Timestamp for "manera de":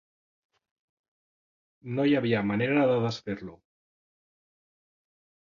2.53-2.97